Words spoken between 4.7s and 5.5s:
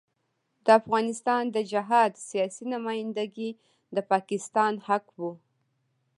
حق وو.